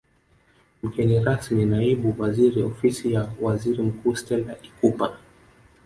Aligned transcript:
Mgeni 0.83 1.19
rasmi 1.23 1.65
Naibu 1.65 2.15
Waziri 2.21 2.63
Ofisi 2.63 3.13
ya 3.13 3.31
Waziri 3.41 3.83
Mkuu 3.83 4.15
Stella 4.15 4.55
Ikupa 4.63 5.17